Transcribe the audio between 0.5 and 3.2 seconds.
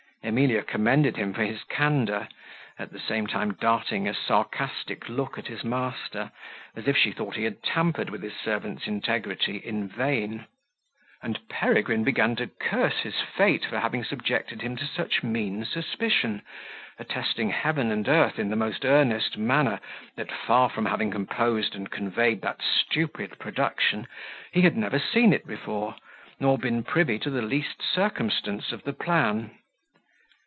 commended him for his candour, at the